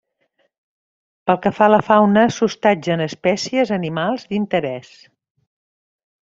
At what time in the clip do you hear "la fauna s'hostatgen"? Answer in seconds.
1.73-3.05